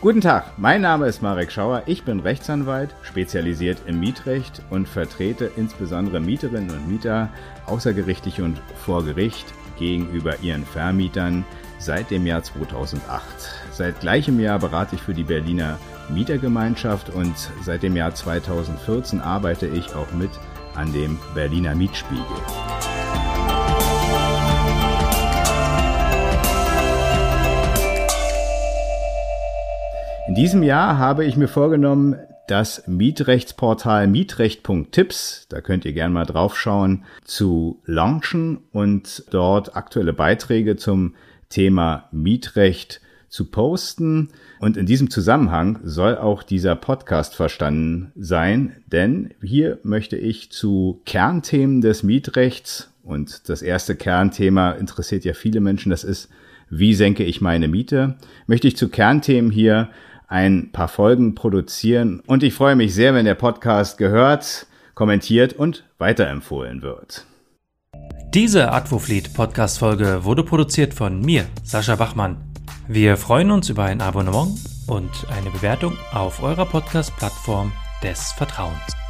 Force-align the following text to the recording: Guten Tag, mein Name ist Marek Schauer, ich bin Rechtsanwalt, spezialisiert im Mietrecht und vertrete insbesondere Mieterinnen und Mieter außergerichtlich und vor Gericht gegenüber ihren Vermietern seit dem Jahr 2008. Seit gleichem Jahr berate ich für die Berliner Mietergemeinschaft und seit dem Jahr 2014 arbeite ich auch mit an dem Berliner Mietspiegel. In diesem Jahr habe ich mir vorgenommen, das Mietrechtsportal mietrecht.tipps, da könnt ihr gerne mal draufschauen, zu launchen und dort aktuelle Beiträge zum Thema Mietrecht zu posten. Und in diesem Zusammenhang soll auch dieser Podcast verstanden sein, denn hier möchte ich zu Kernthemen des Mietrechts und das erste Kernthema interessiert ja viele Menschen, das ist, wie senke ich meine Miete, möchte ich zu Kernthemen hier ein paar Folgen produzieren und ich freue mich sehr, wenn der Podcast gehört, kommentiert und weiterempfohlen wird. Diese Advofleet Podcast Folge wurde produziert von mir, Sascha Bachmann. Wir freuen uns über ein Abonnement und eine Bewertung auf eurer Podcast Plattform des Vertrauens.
Guten 0.00 0.22
Tag, 0.22 0.52
mein 0.56 0.80
Name 0.80 1.08
ist 1.08 1.20
Marek 1.20 1.52
Schauer, 1.52 1.82
ich 1.84 2.04
bin 2.04 2.20
Rechtsanwalt, 2.20 2.94
spezialisiert 3.02 3.82
im 3.84 4.00
Mietrecht 4.00 4.62
und 4.70 4.88
vertrete 4.88 5.50
insbesondere 5.56 6.20
Mieterinnen 6.20 6.70
und 6.70 6.88
Mieter 6.88 7.28
außergerichtlich 7.66 8.40
und 8.40 8.62
vor 8.82 9.04
Gericht 9.04 9.44
gegenüber 9.78 10.40
ihren 10.40 10.64
Vermietern 10.64 11.44
seit 11.78 12.10
dem 12.10 12.26
Jahr 12.26 12.42
2008. 12.42 13.22
Seit 13.72 14.00
gleichem 14.00 14.40
Jahr 14.40 14.58
berate 14.58 14.94
ich 14.94 15.02
für 15.02 15.12
die 15.12 15.22
Berliner 15.22 15.78
Mietergemeinschaft 16.08 17.10
und 17.10 17.34
seit 17.62 17.82
dem 17.82 17.94
Jahr 17.94 18.14
2014 18.14 19.20
arbeite 19.20 19.66
ich 19.66 19.94
auch 19.94 20.10
mit 20.12 20.30
an 20.76 20.94
dem 20.94 21.18
Berliner 21.34 21.74
Mietspiegel. 21.74 22.24
In 30.30 30.36
diesem 30.36 30.62
Jahr 30.62 30.96
habe 30.96 31.24
ich 31.24 31.36
mir 31.36 31.48
vorgenommen, 31.48 32.14
das 32.46 32.86
Mietrechtsportal 32.86 34.06
mietrecht.tipps, 34.06 35.46
da 35.48 35.60
könnt 35.60 35.84
ihr 35.84 35.92
gerne 35.92 36.14
mal 36.14 36.24
draufschauen, 36.24 37.04
zu 37.24 37.82
launchen 37.84 38.58
und 38.70 39.24
dort 39.32 39.74
aktuelle 39.74 40.12
Beiträge 40.12 40.76
zum 40.76 41.16
Thema 41.48 42.08
Mietrecht 42.12 43.00
zu 43.28 43.50
posten. 43.50 44.28
Und 44.60 44.76
in 44.76 44.86
diesem 44.86 45.10
Zusammenhang 45.10 45.80
soll 45.82 46.16
auch 46.16 46.44
dieser 46.44 46.76
Podcast 46.76 47.34
verstanden 47.34 48.12
sein, 48.14 48.76
denn 48.86 49.34
hier 49.42 49.80
möchte 49.82 50.16
ich 50.16 50.52
zu 50.52 51.02
Kernthemen 51.06 51.80
des 51.80 52.04
Mietrechts 52.04 52.92
und 53.02 53.48
das 53.48 53.62
erste 53.62 53.96
Kernthema 53.96 54.70
interessiert 54.70 55.24
ja 55.24 55.32
viele 55.32 55.58
Menschen, 55.58 55.90
das 55.90 56.04
ist, 56.04 56.28
wie 56.68 56.94
senke 56.94 57.24
ich 57.24 57.40
meine 57.40 57.66
Miete, 57.66 58.14
möchte 58.46 58.68
ich 58.68 58.76
zu 58.76 58.90
Kernthemen 58.90 59.50
hier 59.50 59.88
ein 60.30 60.70
paar 60.72 60.88
Folgen 60.88 61.34
produzieren 61.34 62.22
und 62.26 62.42
ich 62.42 62.54
freue 62.54 62.76
mich 62.76 62.94
sehr, 62.94 63.12
wenn 63.14 63.26
der 63.26 63.34
Podcast 63.34 63.98
gehört, 63.98 64.66
kommentiert 64.94 65.52
und 65.52 65.84
weiterempfohlen 65.98 66.82
wird. 66.82 67.26
Diese 68.32 68.72
Advofleet 68.72 69.34
Podcast 69.34 69.80
Folge 69.80 70.24
wurde 70.24 70.44
produziert 70.44 70.94
von 70.94 71.20
mir, 71.20 71.46
Sascha 71.64 71.96
Bachmann. 71.96 72.36
Wir 72.86 73.16
freuen 73.16 73.50
uns 73.50 73.68
über 73.68 73.84
ein 73.84 74.00
Abonnement 74.00 74.56
und 74.86 75.10
eine 75.36 75.50
Bewertung 75.50 75.96
auf 76.12 76.42
eurer 76.42 76.66
Podcast 76.66 77.14
Plattform 77.16 77.72
des 78.02 78.30
Vertrauens. 78.32 79.09